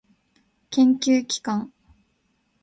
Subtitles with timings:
[0.71, 1.71] 研究機関